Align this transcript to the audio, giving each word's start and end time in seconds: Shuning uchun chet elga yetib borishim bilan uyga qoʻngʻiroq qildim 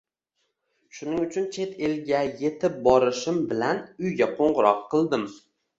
Shuning 0.99 1.19
uchun 1.25 1.45
chet 1.59 1.77
elga 1.89 2.23
yetib 2.41 2.81
borishim 2.89 3.39
bilan 3.53 3.87
uyga 3.91 4.35
qoʻngʻiroq 4.41 4.87
qildim 4.97 5.33